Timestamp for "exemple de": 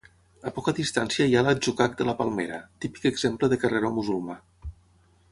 3.09-3.61